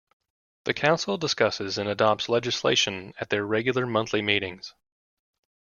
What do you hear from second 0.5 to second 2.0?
The Council discusses and